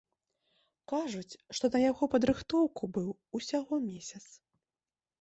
[0.91, 3.09] Кажуць, што на яго падрыхтоўку быў
[3.41, 4.25] усяго месяц.